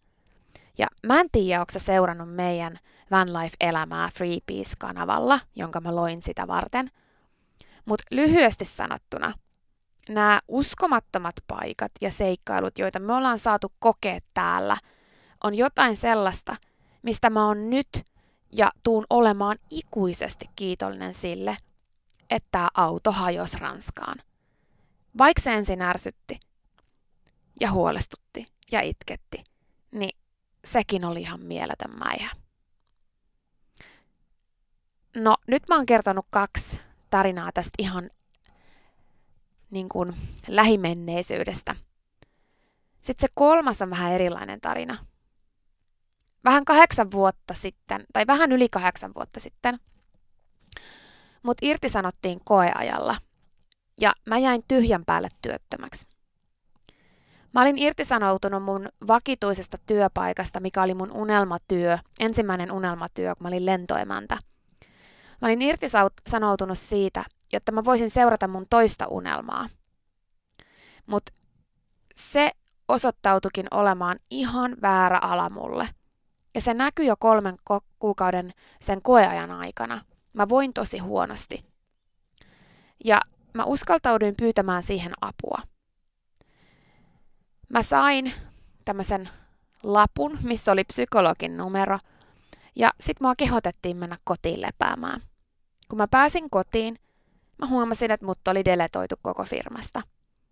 Ja 0.78 0.86
mä 1.06 1.20
en 1.20 1.26
tiedä, 1.32 1.60
onko 1.60 1.72
seurannut 1.78 2.34
meidän 2.34 2.78
Van 3.10 3.32
Life-elämää 3.32 4.08
Freepeace-kanavalla, 4.14 5.40
jonka 5.56 5.80
mä 5.80 5.94
loin 5.96 6.22
sitä 6.22 6.46
varten. 6.46 6.90
Mutta 7.84 8.04
lyhyesti 8.10 8.64
sanottuna, 8.64 9.32
nämä 10.08 10.40
uskomattomat 10.48 11.34
paikat 11.46 11.92
ja 12.00 12.10
seikkailut, 12.10 12.78
joita 12.78 12.98
me 12.98 13.12
ollaan 13.14 13.38
saatu 13.38 13.72
kokea 13.78 14.18
täällä, 14.34 14.76
on 15.44 15.54
jotain 15.54 15.96
sellaista, 15.96 16.56
mistä 17.02 17.30
mä 17.30 17.46
oon 17.46 17.70
nyt 17.70 18.04
ja 18.52 18.70
tuun 18.82 19.06
olemaan 19.10 19.58
ikuisesti 19.70 20.46
kiitollinen 20.56 21.14
sille, 21.14 21.56
että 22.30 22.68
auto 22.74 23.12
hajosi 23.12 23.58
Ranskaan. 23.58 24.18
Vaikka 25.18 25.42
se 25.42 25.54
ensin 25.54 25.82
ärsytti 25.82 26.40
ja 27.60 27.70
huolestutti 27.70 28.46
ja 28.72 28.80
itketti, 28.80 29.44
niin 29.92 30.18
sekin 30.64 31.04
oli 31.04 31.20
ihan 31.20 31.40
mieletön 31.40 31.98
mäihä. 31.98 32.30
No, 35.16 35.36
nyt 35.48 35.62
mä 35.68 35.76
oon 35.76 35.86
kertonut 35.86 36.26
kaksi 36.30 36.80
tarinaa 37.10 37.52
tästä 37.52 37.72
ihan 37.78 38.10
niin 39.70 39.88
kuin 39.88 40.16
lähimenneisyydestä. 40.48 41.76
Sitten 43.02 43.28
se 43.28 43.32
kolmas 43.34 43.82
on 43.82 43.90
vähän 43.90 44.12
erilainen 44.12 44.60
tarina. 44.60 45.06
Vähän 46.44 46.64
kahdeksan 46.64 47.10
vuotta 47.10 47.54
sitten, 47.54 48.06
tai 48.12 48.26
vähän 48.26 48.52
yli 48.52 48.68
kahdeksan 48.68 49.12
vuotta 49.14 49.40
sitten, 49.40 49.78
Mut 51.46 51.58
irtisanottiin 51.62 52.40
koeajalla 52.44 53.16
ja 54.00 54.12
mä 54.24 54.38
jäin 54.38 54.64
tyhjän 54.68 55.04
päälle 55.04 55.28
työttömäksi. 55.42 56.06
Mä 57.54 57.60
olin 57.60 57.78
irtisanoutunut 57.78 58.62
mun 58.62 58.88
vakituisesta 59.08 59.76
työpaikasta, 59.86 60.60
mikä 60.60 60.82
oli 60.82 60.94
mun 60.94 61.12
unelmatyö, 61.12 61.98
ensimmäinen 62.20 62.72
unelmatyö, 62.72 63.34
kun 63.34 63.44
mä 63.44 63.48
olin 63.48 63.66
lentoemäntä. 63.66 64.38
Mä 65.42 65.48
olin 65.48 65.62
irtisanoutunut 65.62 66.78
siitä, 66.78 67.24
jotta 67.52 67.72
mä 67.72 67.84
voisin 67.84 68.10
seurata 68.10 68.48
mun 68.48 68.66
toista 68.70 69.06
unelmaa. 69.08 69.68
Mutta 71.06 71.32
se 72.14 72.50
osoittautukin 72.88 73.66
olemaan 73.70 74.18
ihan 74.30 74.76
väärä 74.82 75.18
ala 75.22 75.50
mulle. 75.50 75.88
Ja 76.54 76.60
se 76.60 76.74
näkyi 76.74 77.06
jo 77.06 77.16
kolmen 77.18 77.56
kuukauden 77.98 78.52
sen 78.80 79.02
koeajan 79.02 79.50
aikana– 79.50 80.00
Mä 80.36 80.48
voin 80.48 80.72
tosi 80.72 80.98
huonosti. 80.98 81.64
Ja 83.04 83.20
mä 83.54 83.64
uskaltauduin 83.64 84.36
pyytämään 84.36 84.82
siihen 84.82 85.12
apua. 85.20 85.58
Mä 87.68 87.82
sain 87.82 88.32
tämmöisen 88.84 89.28
lapun, 89.82 90.38
missä 90.42 90.72
oli 90.72 90.84
psykologin 90.84 91.56
numero, 91.56 91.98
ja 92.74 92.90
sit 93.00 93.20
mua 93.20 93.34
kehotettiin 93.36 93.96
mennä 93.96 94.16
kotiin 94.24 94.60
lepäämään. 94.60 95.22
Kun 95.88 95.98
mä 95.98 96.08
pääsin 96.08 96.50
kotiin, 96.50 96.98
mä 97.58 97.66
huomasin, 97.66 98.10
että 98.10 98.26
mut 98.26 98.48
oli 98.48 98.64
deletoitu 98.64 99.14
koko 99.22 99.44
firmasta. 99.44 100.02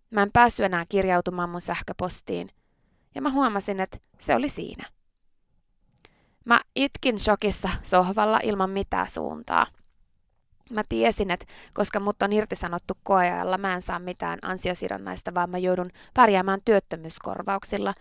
Mä 0.09 0.23
en 0.23 0.31
päässyt 0.31 0.65
enää 0.65 0.85
kirjautumaan 0.89 1.49
mun 1.49 1.61
sähköpostiin, 1.61 2.49
ja 3.15 3.21
mä 3.21 3.31
huomasin, 3.31 3.79
että 3.79 3.97
se 4.19 4.35
oli 4.35 4.49
siinä. 4.49 4.94
Mä 6.45 6.61
itkin 6.75 7.19
shokissa 7.19 7.69
sohvalla 7.83 8.39
ilman 8.43 8.69
mitään 8.69 9.09
suuntaa. 9.09 9.67
Mä 10.69 10.81
tiesin, 10.89 11.31
että 11.31 11.45
koska 11.73 11.99
mut 11.99 12.21
on 12.21 12.33
irtisanottu 12.33 12.93
koeajalla, 13.03 13.57
mä 13.57 13.73
en 13.73 13.81
saa 13.81 13.99
mitään 13.99 14.39
ansiosidonnaista, 14.41 15.33
vaan 15.33 15.49
mä 15.49 15.57
joudun 15.57 15.89
pärjäämään 16.13 16.59
työttömyyskorvauksilla, 16.65 17.93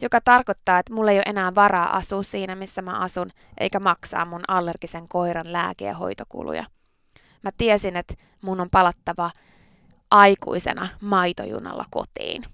joka 0.00 0.20
tarkoittaa, 0.20 0.78
että 0.78 0.94
mulla 0.94 1.10
ei 1.10 1.16
ole 1.18 1.24
enää 1.26 1.54
varaa 1.54 1.96
asua 1.96 2.22
siinä, 2.22 2.54
missä 2.54 2.82
mä 2.82 2.98
asun, 2.98 3.30
eikä 3.60 3.80
maksaa 3.80 4.24
mun 4.24 4.42
allergisen 4.48 5.08
koiran 5.08 5.52
lääke- 5.52 5.84
ja 5.84 5.94
hoitokuluja. 5.94 6.64
Mä 7.42 7.50
tiesin, 7.56 7.96
että 7.96 8.14
mun 8.40 8.60
on 8.60 8.70
palattava 8.70 9.30
aikuisena 10.10 10.88
maitojunalla 11.00 11.84
kotiin, 11.90 12.44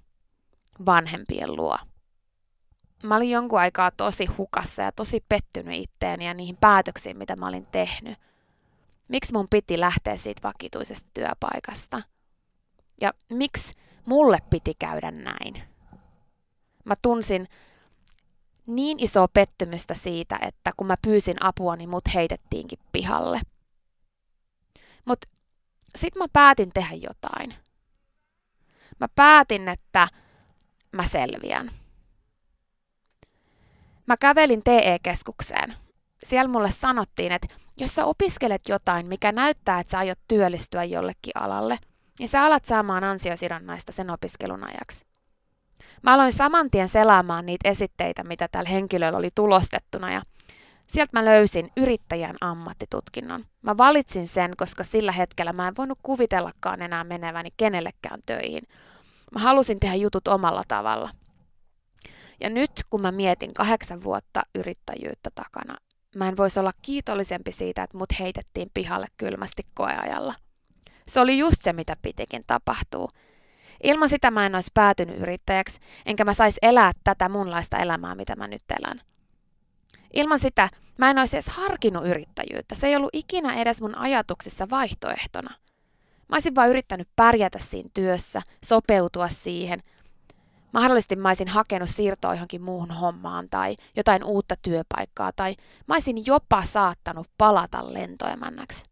vanhempien 0.85 1.55
luo 1.55 1.77
mä 3.03 3.15
olin 3.15 3.29
jonkun 3.29 3.59
aikaa 3.59 3.91
tosi 3.91 4.25
hukassa 4.25 4.81
ja 4.81 4.91
tosi 4.91 5.25
pettynyt 5.29 5.81
itteeni 5.81 6.27
ja 6.27 6.33
niihin 6.33 6.57
päätöksiin, 6.57 7.17
mitä 7.17 7.35
mä 7.35 7.47
olin 7.47 7.67
tehnyt. 7.71 8.17
Miksi 9.07 9.33
mun 9.33 9.47
piti 9.49 9.79
lähteä 9.79 10.17
siitä 10.17 10.47
vakituisesta 10.47 11.09
työpaikasta? 11.13 12.01
Ja 13.01 13.13
miksi 13.29 13.75
mulle 14.05 14.37
piti 14.49 14.73
käydä 14.79 15.11
näin? 15.11 15.63
Mä 16.85 16.93
tunsin 17.01 17.47
niin 18.65 19.03
isoa 19.03 19.27
pettymystä 19.27 19.93
siitä, 19.93 20.39
että 20.41 20.71
kun 20.77 20.87
mä 20.87 20.95
pyysin 21.01 21.43
apua, 21.43 21.75
niin 21.75 21.89
mut 21.89 22.03
heitettiinkin 22.13 22.79
pihalle. 22.91 23.41
Mutta 25.05 25.27
sit 25.97 26.15
mä 26.15 26.25
päätin 26.33 26.71
tehdä 26.73 26.95
jotain. 26.95 27.53
Mä 28.99 29.07
päätin, 29.15 29.67
että 29.67 30.07
mä 30.91 31.07
selviän. 31.07 31.80
Mä 34.07 34.17
kävelin 34.17 34.63
TE-keskukseen. 34.63 35.75
Siellä 36.23 36.51
mulle 36.51 36.71
sanottiin, 36.71 37.31
että 37.31 37.47
jos 37.77 37.95
sä 37.95 38.05
opiskelet 38.05 38.69
jotain, 38.69 39.05
mikä 39.05 39.31
näyttää, 39.31 39.79
että 39.79 39.91
sä 39.91 39.97
aiot 39.97 40.19
työllistyä 40.27 40.83
jollekin 40.83 41.31
alalle, 41.35 41.77
niin 42.19 42.29
sä 42.29 42.43
alat 42.43 42.65
saamaan 42.65 43.03
ansiosidonnaista 43.03 43.91
sen 43.91 44.09
opiskelun 44.09 44.63
ajaksi. 44.63 45.05
Mä 46.03 46.13
aloin 46.13 46.33
saman 46.33 46.71
tien 46.71 46.89
selaamaan 46.89 47.45
niitä 47.45 47.69
esitteitä, 47.69 48.23
mitä 48.23 48.47
tällä 48.51 48.69
henkilöllä 48.69 49.17
oli 49.17 49.29
tulostettuna 49.35 50.11
ja 50.11 50.21
sieltä 50.87 51.19
mä 51.19 51.25
löysin 51.25 51.71
yrittäjän 51.77 52.35
ammattitutkinnon. 52.41 53.45
Mä 53.61 53.77
valitsin 53.77 54.27
sen, 54.27 54.51
koska 54.57 54.83
sillä 54.83 55.11
hetkellä 55.11 55.53
mä 55.53 55.67
en 55.67 55.75
voinut 55.77 55.99
kuvitellakaan 56.03 56.81
enää 56.81 57.03
meneväni 57.03 57.49
kenellekään 57.57 58.19
töihin. 58.25 58.63
Mä 59.33 59.39
halusin 59.39 59.79
tehdä 59.79 59.95
jutut 59.95 60.27
omalla 60.27 60.63
tavalla. 60.67 61.09
Ja 62.41 62.49
nyt 62.49 62.71
kun 62.89 63.01
mä 63.01 63.11
mietin 63.11 63.53
kahdeksan 63.53 64.03
vuotta 64.03 64.41
yrittäjyyttä 64.55 65.29
takana, 65.35 65.77
mä 66.15 66.27
en 66.27 66.37
voisi 66.37 66.59
olla 66.59 66.71
kiitollisempi 66.81 67.51
siitä, 67.51 67.83
että 67.83 67.97
mut 67.97 68.19
heitettiin 68.19 68.71
pihalle 68.73 69.07
kylmästi 69.17 69.63
koeajalla. 69.73 70.35
Se 71.07 71.19
oli 71.19 71.37
just 71.37 71.57
se, 71.61 71.73
mitä 71.73 71.95
pitikin 72.01 72.43
tapahtuu. 72.47 73.09
Ilman 73.83 74.09
sitä 74.09 74.31
mä 74.31 74.45
en 74.45 74.55
olisi 74.55 74.71
päätynyt 74.73 75.17
yrittäjäksi, 75.17 75.79
enkä 76.05 76.25
mä 76.25 76.33
sais 76.33 76.55
elää 76.61 76.91
tätä 77.03 77.29
munlaista 77.29 77.77
elämää, 77.77 78.15
mitä 78.15 78.35
mä 78.35 78.47
nyt 78.47 78.61
elän. 78.79 79.01
Ilman 80.13 80.39
sitä 80.39 80.69
mä 80.97 81.09
en 81.09 81.17
olisi 81.17 81.37
edes 81.37 81.49
harkinnut 81.49 82.05
yrittäjyyttä. 82.05 82.75
Se 82.75 82.87
ei 82.87 82.95
ollut 82.95 83.09
ikinä 83.13 83.53
edes 83.53 83.81
mun 83.81 83.97
ajatuksissa 83.97 84.69
vaihtoehtona. 84.69 85.55
Mä 86.29 86.35
olisin 86.35 86.55
vaan 86.55 86.69
yrittänyt 86.69 87.07
pärjätä 87.15 87.59
siinä 87.59 87.89
työssä, 87.93 88.41
sopeutua 88.65 89.29
siihen. 89.29 89.83
Mahdollisesti 90.73 91.15
mä 91.15 91.27
olisin 91.27 91.47
hakenut 91.47 91.89
siirtoa 91.89 92.33
johonkin 92.33 92.61
muuhun 92.61 92.91
hommaan 92.91 93.47
tai 93.49 93.75
jotain 93.95 94.23
uutta 94.23 94.55
työpaikkaa 94.61 95.31
tai 95.35 95.55
mä 95.87 95.93
olisin 95.93 96.25
jopa 96.25 96.63
saattanut 96.63 97.27
palata 97.37 97.93
lentoemännäksi. 97.93 98.85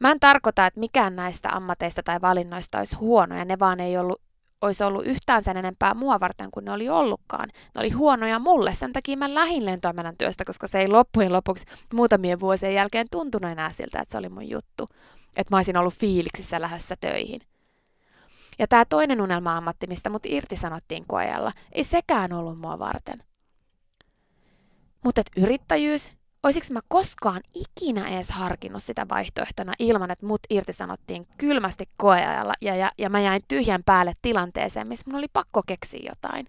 Mä 0.00 0.10
en 0.10 0.20
tarkoita, 0.20 0.66
että 0.66 0.80
mikään 0.80 1.16
näistä 1.16 1.48
ammateista 1.48 2.02
tai 2.02 2.20
valinnoista 2.20 2.78
olisi 2.78 2.96
huonoja, 2.96 3.44
ne 3.44 3.58
vaan 3.58 3.80
ei 3.80 3.98
ollut, 3.98 4.20
olisi 4.60 4.84
ollut 4.84 5.06
yhtään 5.06 5.42
sen 5.42 5.56
enempää 5.56 5.94
mua 5.94 6.20
varten 6.20 6.50
kuin 6.50 6.64
ne 6.64 6.72
oli 6.72 6.88
ollutkaan. 6.88 7.48
Ne 7.54 7.78
oli 7.78 7.90
huonoja 7.90 8.38
mulle, 8.38 8.74
sen 8.74 8.92
takia 8.92 9.16
mä 9.16 9.34
lähin 9.34 9.66
lentoemännän 9.66 10.16
työstä, 10.16 10.44
koska 10.44 10.68
se 10.68 10.80
ei 10.80 10.88
loppujen 10.88 11.32
lopuksi 11.32 11.66
muutamien 11.94 12.40
vuosien 12.40 12.74
jälkeen 12.74 13.06
tuntunut 13.10 13.50
enää 13.50 13.72
siltä, 13.72 14.00
että 14.00 14.12
se 14.12 14.18
oli 14.18 14.28
mun 14.28 14.50
juttu. 14.50 14.88
Että 15.36 15.54
mä 15.54 15.58
olisin 15.58 15.76
ollut 15.76 15.94
fiiliksissä 15.94 16.60
lähdössä 16.60 16.96
töihin. 17.00 17.40
Ja 18.58 18.68
tämä 18.68 18.84
toinen 18.84 19.20
unelma-ammatti, 19.20 19.86
mistä 19.86 20.10
mut 20.10 20.26
irtisanottiin 20.26 21.04
koealla, 21.06 21.52
ei 21.72 21.84
sekään 21.84 22.32
ollut 22.32 22.60
mua 22.60 22.78
varten. 22.78 23.22
Mutta 25.04 25.22
yrittäjyys 25.36 26.12
Olisiko 26.42 26.66
mä 26.70 26.80
koskaan 26.88 27.40
ikinä 27.54 28.08
edes 28.08 28.30
harkinnut 28.30 28.82
sitä 28.82 29.06
vaihtoehtona 29.08 29.72
ilman, 29.78 30.10
että 30.10 30.26
mut 30.26 30.40
irtisanottiin 30.50 31.26
kylmästi 31.38 31.84
koeajalla 31.96 32.54
ja, 32.60 32.76
ja, 32.76 32.92
ja 32.98 33.10
mä 33.10 33.20
jäin 33.20 33.42
tyhjän 33.48 33.82
päälle 33.86 34.12
tilanteeseen, 34.22 34.86
missä 34.86 35.10
mun 35.10 35.18
oli 35.18 35.28
pakko 35.32 35.62
keksiä 35.66 36.00
jotain. 36.08 36.46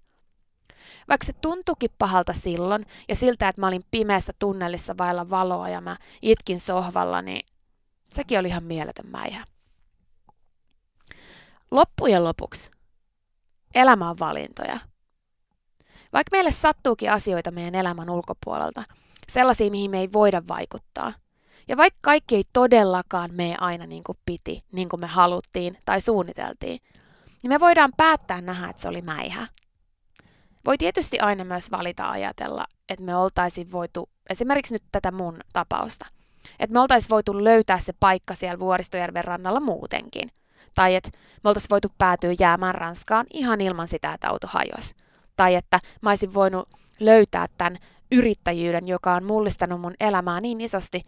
Vaikka 1.10 1.26
se 1.26 1.34
tuntuikin 1.34 1.90
pahalta 1.98 2.34
silloin 2.34 2.86
ja 3.10 3.16
siltä, 3.16 3.50
että 3.50 3.62
mä 3.62 3.68
olin 3.68 3.82
pimeässä 3.92 4.34
tunnelissa 4.40 4.98
vailla 4.98 5.30
valoa 5.30 5.70
ja 5.70 5.82
mä 5.82 5.98
itkin 6.22 6.60
sohvalla, 6.60 7.22
niin 7.22 7.46
sekin 8.14 8.40
oli 8.40 8.48
ihan 8.48 8.64
mieletön 8.64 9.08
mäihä. 9.08 9.46
Loppujen 11.74 12.24
lopuksi 12.24 12.72
elämä 13.76 14.10
on 14.10 14.20
valintoja. 14.20 14.80
Vaikka 16.14 16.30
meille 16.32 16.52
sattuukin 16.52 17.12
asioita 17.12 17.52
meidän 17.52 17.76
elämän 17.76 18.10
ulkopuolelta– 18.10 18.84
sellaisia, 19.30 19.72
mihin 19.72 19.92
me 19.92 20.00
ei 20.00 20.14
voida 20.14 20.42
vaikuttaa. 20.48 21.14
Ja 21.68 21.78
vaikka 21.78 22.00
kaikki 22.02 22.36
ei 22.36 22.44
todellakaan 22.54 23.30
mene 23.34 23.56
aina 23.60 23.86
niin 23.86 24.04
kuin 24.04 24.18
piti, 24.26 24.64
niin 24.72 24.90
kuin 24.90 25.00
me 25.00 25.08
haluttiin 25.08 25.78
tai 25.86 26.02
suunniteltiin, 26.02 26.80
niin 27.44 27.50
me 27.50 27.60
voidaan 27.60 27.92
päättää 27.98 28.42
nähdä, 28.42 28.70
että 28.70 28.82
se 28.82 28.88
oli 28.88 29.02
mäihä. 29.02 29.48
Voi 30.66 30.78
tietysti 30.78 31.20
aina 31.20 31.44
myös 31.44 31.72
valita 31.72 32.10
ajatella, 32.10 32.66
että 32.90 33.06
me 33.06 33.16
oltaisiin 33.16 33.72
voitu, 33.72 34.10
esimerkiksi 34.30 34.74
nyt 34.74 34.84
tätä 34.92 35.12
mun 35.12 35.40
tapausta, 35.54 36.06
että 36.60 36.74
me 36.74 36.80
oltaisiin 36.80 37.10
voitu 37.10 37.44
löytää 37.44 37.78
se 37.78 37.94
paikka 38.00 38.36
siellä 38.36 38.60
Vuoristojärven 38.60 39.24
rannalla 39.24 39.60
muutenkin. 39.60 40.32
Tai 40.76 40.96
että 40.96 41.10
me 41.44 41.50
oltaisiin 41.50 41.70
voitu 41.70 41.88
päätyä 41.98 42.34
jäämään 42.40 42.76
Ranskaan 42.76 43.26
ihan 43.34 43.62
ilman 43.62 43.88
sitä, 43.88 44.14
että 44.14 44.30
auto 44.30 44.48
hajosi. 44.48 44.96
Tai 45.36 45.56
että 45.56 45.80
mä 46.02 46.10
olisin 46.10 46.34
voinut 46.34 46.70
löytää 47.00 47.48
tämän 47.58 47.78
yrittäjyyden, 48.12 48.88
joka 48.88 49.16
on 49.16 49.24
mullistanut 49.24 49.82
mun 49.82 49.94
elämää 50.00 50.42
niin 50.42 50.62
isosti, 50.62 51.02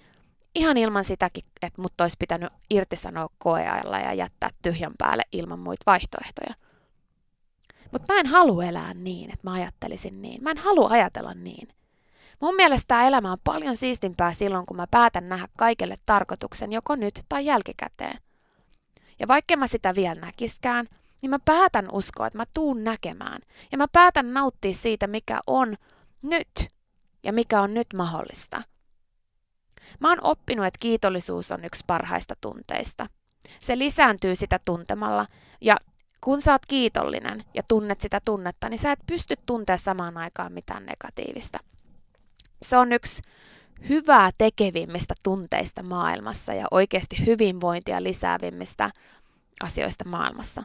ihan 0.56 0.78
ilman 0.78 1.04
sitäkin, 1.04 1.44
että 1.62 1.82
mut 1.82 2.02
olisi 2.02 2.16
pitänyt 2.20 2.54
irtisanoa 2.70 3.30
koeajalla 3.38 4.00
ja 4.00 4.14
jättää 4.14 4.50
tyhjän 4.62 4.94
päälle 4.98 5.24
ilman 5.32 5.60
muita 5.60 5.84
vaihtoehtoja. 5.86 6.56
Mutta 7.92 8.14
mä 8.14 8.20
en 8.20 8.26
halua 8.26 8.64
elää 8.64 8.94
niin, 8.94 9.30
että 9.34 9.50
mä 9.50 9.54
ajattelisin 9.54 10.22
niin. 10.22 10.44
Mä 10.44 10.52
en 10.52 10.58
halua 10.58 10.90
ajatella 10.90 11.34
niin. 11.34 11.68
Mun 12.42 12.56
mielestä 12.56 12.86
tämä 12.88 13.08
elämä 13.08 13.32
on 13.32 13.38
paljon 13.44 13.78
siistimpää 13.78 14.34
silloin, 14.34 14.66
kun 14.66 14.78
mä 14.78 14.86
päätän 14.92 15.30
nähdä 15.30 15.48
kaikelle 15.58 15.96
tarkoituksen 16.06 16.72
joko 16.72 16.96
nyt 16.96 17.20
tai 17.30 17.46
jälkikäteen. 17.46 18.18
Ja 19.20 19.28
vaikka 19.28 19.58
mä 19.58 19.68
sitä 19.68 19.96
vielä 19.96 20.22
näkiskään, 20.22 20.88
niin 21.22 21.30
mä 21.30 21.40
päätän 21.40 21.88
uskoa, 21.92 22.28
että 22.28 22.38
mä 22.38 22.46
tuun 22.54 22.84
näkemään. 22.84 23.42
Ja 23.72 23.78
mä 23.78 23.88
päätän 23.88 24.34
nauttia 24.34 24.74
siitä, 24.74 25.08
mikä 25.08 25.40
on 25.48 25.76
nyt 26.22 26.70
ja 27.24 27.34
mikä 27.34 27.62
on 27.62 27.74
nyt 27.74 27.88
mahdollista. 27.94 28.62
Mä 30.00 30.10
oon 30.10 30.20
oppinut, 30.22 30.66
että 30.66 30.80
kiitollisuus 30.80 31.52
on 31.52 31.66
yksi 31.66 31.84
parhaista 31.88 32.36
tunteista. 32.42 33.08
Se 33.60 33.78
lisääntyy 33.78 34.36
sitä 34.36 34.60
tuntemalla 34.66 35.26
ja 35.62 35.78
kun 36.22 36.42
sä 36.42 36.52
oot 36.52 36.66
kiitollinen 36.66 37.44
ja 37.54 37.64
tunnet 37.64 38.02
sitä 38.02 38.20
tunnetta, 38.26 38.70
niin 38.70 38.80
sä 38.80 38.92
et 38.92 39.00
pysty 39.08 39.36
tuntea 39.46 39.78
samaan 39.78 40.18
aikaan 40.18 40.54
mitään 40.54 40.86
negatiivista. 40.86 41.60
Se 42.62 42.78
on 42.78 42.94
yksi 42.94 43.22
hyvää 43.90 44.32
tekevimmistä 44.38 45.14
tunteista 45.24 45.84
maailmassa 45.84 46.54
ja 46.54 46.68
oikeasti 46.72 47.26
hyvinvointia 47.26 48.04
lisäävimmistä 48.04 48.90
asioista 49.64 50.10
maailmassa. 50.10 50.64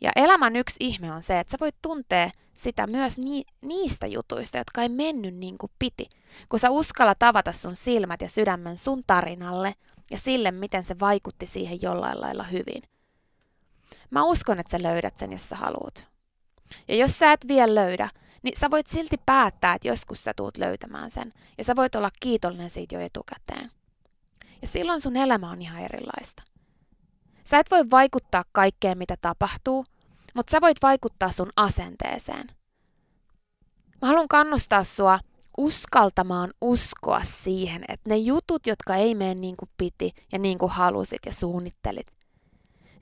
Ja 0.00 0.12
elämän 0.16 0.56
yksi 0.56 0.76
ihme 0.80 1.12
on 1.12 1.22
se, 1.22 1.40
että 1.40 1.50
sä 1.50 1.56
voit 1.60 1.76
tuntea 1.82 2.30
sitä 2.54 2.86
myös 2.86 3.18
ni- 3.18 3.44
niistä 3.62 4.06
jutuista, 4.06 4.58
jotka 4.58 4.82
ei 4.82 4.88
mennyt 4.88 5.34
niin 5.34 5.58
kuin 5.58 5.72
piti. 5.78 6.06
Kun 6.48 6.58
sä 6.58 6.70
uskalla 6.70 7.14
tavata 7.14 7.52
sun 7.52 7.76
silmät 7.76 8.22
ja 8.22 8.28
sydämen 8.28 8.78
sun 8.78 9.02
tarinalle 9.06 9.74
ja 10.10 10.18
sille, 10.18 10.50
miten 10.50 10.84
se 10.84 10.96
vaikutti 11.00 11.46
siihen 11.46 11.82
jollain 11.82 12.20
lailla 12.20 12.42
hyvin. 12.42 12.82
Mä 14.10 14.24
uskon, 14.24 14.60
että 14.60 14.70
sä 14.70 14.82
löydät 14.82 15.18
sen, 15.18 15.32
jos 15.32 15.48
sä 15.48 15.56
haluat. 15.56 16.06
Ja 16.88 16.94
jos 16.96 17.18
sä 17.18 17.32
et 17.32 17.48
vielä 17.48 17.74
löydä, 17.74 18.08
niin 18.44 18.58
sä 18.60 18.70
voit 18.70 18.86
silti 18.86 19.16
päättää, 19.26 19.74
että 19.74 19.88
joskus 19.88 20.24
sä 20.24 20.32
tuut 20.36 20.56
löytämään 20.56 21.10
sen. 21.10 21.32
Ja 21.58 21.64
sä 21.64 21.76
voit 21.76 21.94
olla 21.94 22.10
kiitollinen 22.20 22.70
siitä 22.70 22.94
jo 22.94 23.00
etukäteen. 23.00 23.70
Ja 24.62 24.68
silloin 24.68 25.00
sun 25.00 25.16
elämä 25.16 25.50
on 25.50 25.62
ihan 25.62 25.82
erilaista. 25.82 26.42
Sä 27.44 27.58
et 27.58 27.70
voi 27.70 27.90
vaikuttaa 27.90 28.44
kaikkeen, 28.52 28.98
mitä 28.98 29.16
tapahtuu, 29.20 29.84
mutta 30.34 30.50
sä 30.50 30.60
voit 30.60 30.76
vaikuttaa 30.82 31.30
sun 31.30 31.50
asenteeseen. 31.56 32.46
Mä 34.02 34.08
haluan 34.08 34.28
kannustaa 34.28 34.84
sua 34.84 35.18
uskaltamaan 35.56 36.52
uskoa 36.60 37.20
siihen, 37.24 37.84
että 37.88 38.10
ne 38.10 38.16
jutut, 38.16 38.66
jotka 38.66 38.94
ei 38.96 39.14
mene 39.14 39.34
niin 39.34 39.56
kuin 39.56 39.70
piti 39.76 40.12
ja 40.32 40.38
niin 40.38 40.58
kuin 40.58 40.72
halusit 40.72 41.20
ja 41.26 41.32
suunnittelit, 41.32 42.06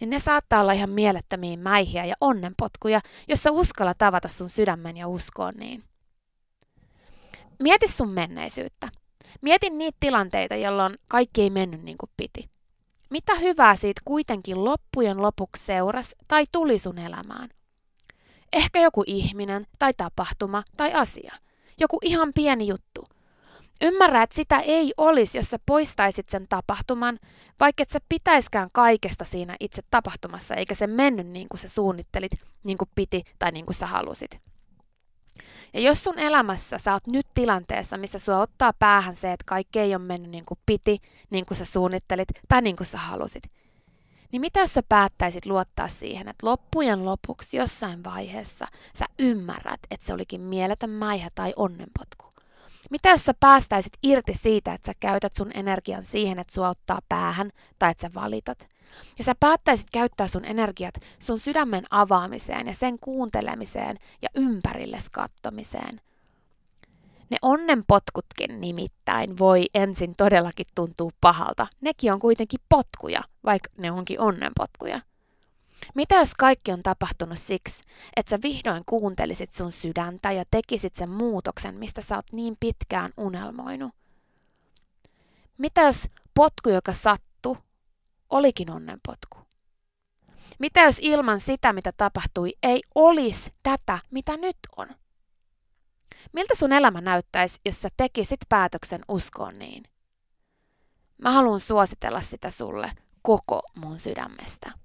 niin 0.03 0.11
ne 0.11 0.19
saattaa 0.19 0.61
olla 0.61 0.73
ihan 0.73 0.91
mielettömiä 0.91 1.57
mäihiä 1.57 2.05
ja 2.05 2.15
onnenpotkuja, 2.21 3.01
jos 3.29 3.43
sä 3.43 3.51
uskalla 3.51 3.95
tavata 3.99 4.29
sun 4.29 4.49
sydämen 4.49 4.97
ja 4.97 5.09
uskoa 5.09 5.51
niin. 5.53 5.85
Mieti 7.62 7.88
sun 7.88 8.09
menneisyyttä. 8.09 8.88
Mieti 9.41 9.71
niitä 9.71 9.97
tilanteita, 10.01 10.55
jolloin 10.55 10.99
kaikki 11.09 11.43
ei 11.43 11.51
mennyt 11.51 11.83
niin 11.83 11.99
kuin 11.99 12.11
piti. 12.17 12.51
Mitä 13.11 13.35
hyvää 13.35 13.77
siitä 13.77 14.01
kuitenkin 14.05 14.65
loppujen 14.65 15.23
lopuksi 15.23 15.65
seuras 15.65 16.15
tai 16.29 16.45
tuli 16.53 16.79
sun 16.79 16.99
elämään? 16.99 17.49
Ehkä 18.53 18.81
joku 18.81 19.05
ihminen 19.07 19.67
tai 19.79 19.95
tapahtuma 19.97 20.62
tai 20.77 20.93
asia. 20.93 21.35
Joku 21.81 21.99
ihan 22.03 22.33
pieni 22.35 22.67
juttu. 22.67 23.05
Ymmärrä, 23.83 24.23
että 24.23 24.37
sitä 24.37 24.61
ei 24.61 24.95
olisi, 24.97 25.38
jos 25.38 25.51
sä 25.51 25.59
poistaisit 25.66 26.29
sen 26.29 26.47
tapahtuman, 26.49 27.18
vaikka 27.61 27.83
et 27.83 27.90
sä 27.90 27.99
pitäiskään 28.09 28.68
kaikesta 28.73 29.25
siinä 29.25 29.57
itse 29.61 29.83
tapahtumassa, 29.90 30.55
eikä 30.55 30.75
se 30.75 30.87
mennyt 30.87 31.27
niin 31.27 31.49
kuin 31.49 31.59
sä 31.59 31.68
suunnittelit, 31.68 32.33
niin 32.64 32.79
kuin 32.79 32.90
piti 32.95 33.23
tai 33.38 33.53
niin 33.53 33.66
kuin 33.66 33.75
sä 33.75 33.87
halusit. 33.87 34.40
Ja 35.75 35.81
jos 35.81 36.05
sun 36.05 36.18
elämässä 36.18 36.79
sä 36.79 36.92
oot 36.92 37.07
nyt 37.07 37.27
tilanteessa, 37.35 37.99
missä 37.99 38.18
sua 38.18 38.38
ottaa 38.38 38.73
päähän 38.79 39.16
se, 39.16 39.33
että 39.33 39.45
kaikki 39.47 39.81
ei 39.81 39.95
ole 39.95 40.05
mennyt 40.05 40.31
niin 40.31 40.45
kuin 40.45 40.61
piti, 40.66 40.99
niin 41.31 41.47
kuin 41.47 41.59
sä 41.59 41.64
suunnittelit 41.64 42.29
tai 42.49 42.62
niin 42.62 42.77
kuin 42.77 42.87
sä 42.87 42.99
halusit, 42.99 43.42
niin 44.33 44.40
mitä 44.40 44.61
jos 44.61 44.75
sä 44.75 44.83
päättäisit 44.88 45.47
luottaa 45.47 45.88
siihen, 45.88 46.29
että 46.29 46.47
loppujen 46.47 47.05
lopuksi 47.05 47.57
jossain 47.57 48.05
vaiheessa 48.05 48.66
sä 48.99 49.07
ymmärrät, 49.18 49.81
että 49.90 50.07
se 50.07 50.14
olikin 50.14 50.40
mieletön 50.40 50.90
mäihä 50.90 51.29
tai 51.35 51.53
onnenpotku? 51.57 52.32
Mitä 52.90 53.09
jos 53.09 53.25
sä 53.25 53.35
päästäisit 53.40 53.92
irti 54.03 54.35
siitä, 54.35 54.73
että 54.75 54.87
sä 54.87 54.92
käytät 55.01 55.33
sun 55.33 55.51
energian 55.55 56.05
siihen, 56.05 56.38
että 56.38 56.55
sua 56.55 56.68
ottaa 56.68 56.99
päähän 57.09 57.51
tai 57.79 57.90
että 57.90 58.09
sä 58.09 58.14
valitat? 58.14 58.68
Ja 59.18 59.25
sä 59.25 59.35
päättäisit 59.40 59.87
käyttää 59.92 60.29
sun 60.29 60.45
energiat 60.45 60.95
sun 61.18 61.38
sydämen 61.38 61.85
avaamiseen 61.90 62.66
ja 62.66 62.75
sen 62.75 62.99
kuuntelemiseen 62.99 63.97
ja 64.23 64.29
ympärilles 64.35 65.11
kattomiseen. 65.11 66.01
Ne 67.31 67.38
onnenpotkutkin 67.42 68.61
nimittäin 68.61 69.38
voi 69.38 69.64
ensin 69.75 70.14
todellakin 70.18 70.66
tuntua 70.75 71.11
pahalta. 71.21 71.66
Nekin 71.81 72.12
on 72.12 72.18
kuitenkin 72.18 72.61
potkuja, 72.68 73.23
vaikka 73.45 73.68
ne 73.77 73.92
onkin 73.92 74.21
onnenpotkuja. 74.21 75.01
Mitä 75.95 76.14
jos 76.14 76.35
kaikki 76.35 76.73
on 76.73 76.83
tapahtunut 76.83 77.38
siksi, 77.38 77.85
että 78.16 78.31
sä 78.31 78.38
vihdoin 78.42 78.83
kuuntelisit 78.87 79.55
sun 79.55 79.73
sydäntä 79.73 80.33
ja 80.33 80.45
tekisit 80.51 80.97
sen 80.97 81.11
muutoksen, 81.11 81.75
mistä 81.75 82.03
sä 82.03 82.16
oot 82.16 82.33
niin 82.33 82.57
pitkään 82.61 83.11
unelmoinut? 83.16 83.92
Mitä 85.59 85.81
jos 85.81 86.09
potku, 86.35 86.68
joka 86.68 86.92
sattu, 86.92 87.57
olikin 88.31 88.71
onnenpotku? 88.71 89.38
Mitä 90.59 90.81
jos 90.81 90.99
ilman 91.01 91.40
sitä, 91.40 91.73
mitä 91.73 91.92
tapahtui, 91.97 92.53
ei 92.62 92.83
olisi 92.95 93.51
tätä, 93.62 93.99
mitä 94.11 94.37
nyt 94.37 94.57
on? 94.77 94.88
Miltä 96.33 96.55
sun 96.55 96.73
elämä 96.73 97.01
näyttäisi, 97.01 97.61
jos 97.64 97.81
sä 97.81 97.88
tekisit 97.97 98.40
päätöksen 98.49 99.01
uskoon 99.09 99.59
niin? 99.59 99.85
Mä 101.18 101.31
haluan 101.31 101.61
suositella 101.61 102.21
sitä 102.21 102.51
sulle 102.51 102.92
koko 103.23 103.62
mun 103.75 103.99
sydämestä. 103.99 104.82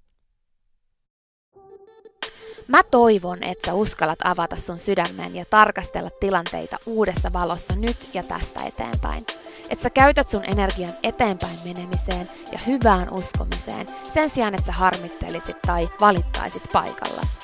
Mä 2.67 2.84
toivon, 2.84 3.43
että 3.43 3.65
sä 3.65 3.73
uskallat 3.73 4.19
avata 4.23 4.56
sun 4.56 4.80
sydämen 4.80 5.36
ja 5.36 5.45
tarkastella 5.49 6.10
tilanteita 6.10 6.77
uudessa 6.86 7.34
valossa 7.34 7.75
nyt 7.75 8.10
ja 8.13 8.23
tästä 8.23 8.63
eteenpäin. 8.63 9.25
Että 9.69 9.84
sä 9.84 9.89
käytät 9.89 10.30
sun 10.30 10.43
energian 10.45 10.93
eteenpäin 11.03 11.58
menemiseen 11.65 12.30
ja 12.51 12.60
hyvään 12.67 13.13
uskomiseen 13.13 13.88
sen 14.13 14.30
sijaan, 14.30 14.56
että 14.56 14.65
sä 14.65 14.71
harmittelisit 14.71 15.62
tai 15.62 15.89
valittaisit 16.01 16.63
paikallas. 16.73 17.39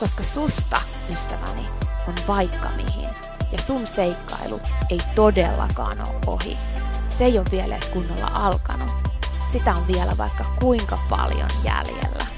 Koska 0.00 0.22
susta, 0.22 0.80
ystäväni, 1.12 1.66
on 2.08 2.14
vaikka 2.28 2.68
mihin. 2.76 3.08
Ja 3.52 3.58
sun 3.58 3.86
seikkailu 3.86 4.60
ei 4.90 5.00
todellakaan 5.14 6.00
ole 6.00 6.20
ohi. 6.26 6.56
Se 7.08 7.24
ei 7.24 7.38
ole 7.38 7.46
vielä 7.50 7.76
edes 7.76 7.90
kunnolla 7.90 8.30
alkanut. 8.34 8.92
Sitä 9.52 9.74
on 9.74 9.86
vielä 9.86 10.12
vaikka 10.18 10.44
kuinka 10.60 10.98
paljon 11.08 11.50
jäljellä. 11.64 12.35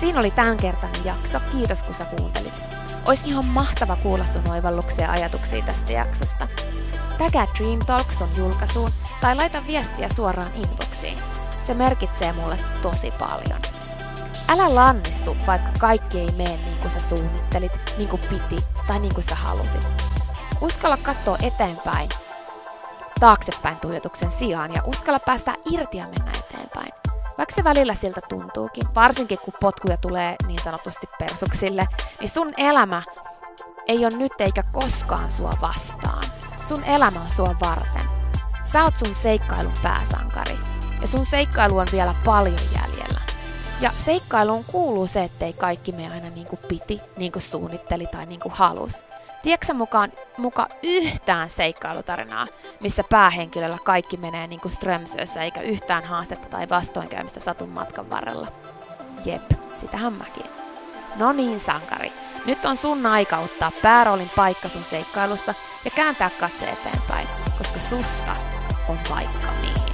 Siinä 0.00 0.20
oli 0.20 0.30
tämänkertainen 0.30 1.04
jakso. 1.04 1.40
Kiitos 1.52 1.82
kun 1.82 1.94
sä 1.94 2.04
kuuntelit. 2.04 2.62
Olisi 3.08 3.28
ihan 3.28 3.44
mahtava 3.44 3.96
kuulla 3.96 4.26
sun 4.26 4.50
oivalluksia 4.50 5.04
ja 5.04 5.12
ajatuksia 5.12 5.64
tästä 5.64 5.92
jaksosta. 5.92 6.48
Tägää 7.18 7.46
Dream 7.58 7.78
Talk 7.86 8.12
sun 8.12 8.36
julkaisuun 8.36 8.90
tai 9.20 9.36
laita 9.36 9.66
viestiä 9.66 10.08
suoraan 10.08 10.50
inboxiin. 10.54 11.18
Se 11.66 11.74
merkitsee 11.74 12.32
mulle 12.32 12.58
tosi 12.82 13.10
paljon. 13.10 13.60
Älä 14.48 14.74
lannistu, 14.74 15.36
vaikka 15.46 15.70
kaikki 15.78 16.18
ei 16.20 16.32
mene 16.36 16.56
niin 16.56 16.78
kuin 16.78 16.90
sä 16.90 17.00
suunnittelit, 17.00 17.72
niin 17.98 18.08
kuin 18.08 18.22
piti 18.30 18.64
tai 18.86 18.98
niin 18.98 19.14
kuin 19.14 19.24
sä 19.24 19.34
halusit. 19.34 20.02
Uskalla 20.60 20.96
katsoa 20.96 21.38
eteenpäin, 21.42 22.08
taaksepäin 23.20 23.76
tuijotuksen 23.76 24.30
sijaan 24.32 24.74
ja 24.74 24.82
uskalla 24.86 25.20
päästä 25.20 25.54
irti 25.72 25.98
ja 25.98 26.06
mennä 26.06 26.32
eteenpäin. 26.38 27.07
Vaikka 27.38 27.54
se 27.54 27.64
välillä 27.64 27.94
siltä 27.94 28.20
tuntuukin, 28.28 28.84
varsinkin 28.94 29.38
kun 29.38 29.54
potkuja 29.60 29.96
tulee 29.96 30.36
niin 30.46 30.62
sanotusti 30.62 31.06
persuksille, 31.18 31.88
niin 32.20 32.28
sun 32.28 32.54
elämä 32.56 33.02
ei 33.88 33.98
ole 33.98 34.16
nyt 34.18 34.32
eikä 34.38 34.62
koskaan 34.72 35.30
sua 35.30 35.52
vastaan. 35.60 36.24
Sun 36.68 36.84
elämä 36.84 37.20
on 37.20 37.30
sua 37.30 37.54
varten. 37.60 38.08
Sä 38.64 38.84
oot 38.84 38.96
sun 38.96 39.14
seikkailun 39.14 39.72
pääsankari. 39.82 40.58
Ja 41.00 41.06
sun 41.06 41.26
seikkailu 41.26 41.78
on 41.78 41.86
vielä 41.92 42.14
paljon 42.24 42.58
jäljellä. 42.74 43.20
Ja 43.80 43.90
seikkailuun 44.04 44.64
kuuluu 44.64 45.06
se, 45.06 45.24
ettei 45.24 45.52
kaikki 45.52 45.92
me 45.92 46.10
aina 46.10 46.30
niin 46.30 46.46
kuin 46.46 46.60
piti, 46.68 47.00
niin 47.16 47.32
kuin 47.32 47.42
suunnitteli 47.42 48.06
tai 48.06 48.26
niin 48.26 48.40
kuin 48.40 48.52
halus. 48.52 49.04
Tiedätkö 49.42 49.74
mukaan 49.74 50.12
muka 50.36 50.68
yhtään 50.82 51.50
seikkailutarinaa, 51.50 52.46
missä 52.80 53.04
päähenkilöllä 53.10 53.78
kaikki 53.84 54.16
menee 54.16 54.46
niin 54.46 54.60
kuin 54.60 54.72
Strömsössä 54.72 55.42
eikä 55.42 55.60
yhtään 55.60 56.04
haastetta 56.04 56.48
tai 56.48 56.68
vastoinkäymistä 56.68 57.40
satun 57.40 57.68
matkan 57.68 58.10
varrella? 58.10 58.48
Jep, 59.24 59.52
sitähän 59.74 60.12
mäkin. 60.12 60.46
No 61.16 61.32
niin, 61.32 61.60
sankari. 61.60 62.12
Nyt 62.46 62.64
on 62.64 62.76
sun 62.76 63.06
aika 63.06 63.38
ottaa 63.38 63.72
pääroolin 63.82 64.30
paikka 64.36 64.68
sun 64.68 64.84
seikkailussa 64.84 65.54
ja 65.84 65.90
kääntää 65.90 66.30
katse 66.40 66.70
eteenpäin, 66.70 67.28
koska 67.58 67.78
susta 67.78 68.32
on 68.88 68.98
vaikka 69.10 69.46
mihin. 69.60 69.87